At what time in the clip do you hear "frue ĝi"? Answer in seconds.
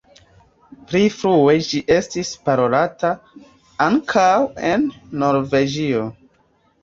1.15-1.81